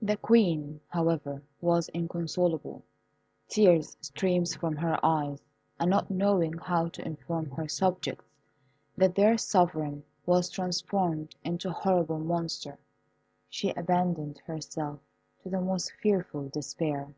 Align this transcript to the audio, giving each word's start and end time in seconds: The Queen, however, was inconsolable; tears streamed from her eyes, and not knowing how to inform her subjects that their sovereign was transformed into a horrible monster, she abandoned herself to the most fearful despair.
The 0.00 0.16
Queen, 0.16 0.80
however, 0.88 1.42
was 1.60 1.90
inconsolable; 1.90 2.82
tears 3.46 3.94
streamed 4.00 4.48
from 4.58 4.76
her 4.76 4.98
eyes, 5.04 5.42
and 5.78 5.90
not 5.90 6.10
knowing 6.10 6.54
how 6.54 6.88
to 6.88 7.04
inform 7.06 7.50
her 7.50 7.68
subjects 7.68 8.24
that 8.96 9.14
their 9.16 9.36
sovereign 9.36 10.02
was 10.24 10.48
transformed 10.48 11.36
into 11.44 11.68
a 11.68 11.72
horrible 11.72 12.20
monster, 12.20 12.78
she 13.50 13.68
abandoned 13.72 14.38
herself 14.46 14.98
to 15.42 15.50
the 15.50 15.60
most 15.60 15.92
fearful 16.02 16.48
despair. 16.48 17.14